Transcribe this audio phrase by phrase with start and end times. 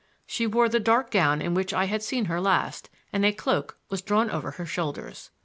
[0.25, 3.77] She wore the dark gown in which I had seen her last, and a cloak
[3.91, 5.29] was drawn over her shoulders.